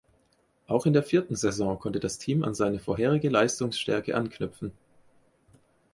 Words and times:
Auch 0.65 0.87
in 0.87 0.93
der 0.93 1.03
vierten 1.03 1.35
Saison 1.35 1.77
konnte 1.77 1.99
das 1.99 2.17
Team 2.17 2.43
an 2.43 2.55
seine 2.55 2.79
vorherige 2.79 3.29
Leistungsstärke 3.29 4.15
anknüpfen. 4.15 4.71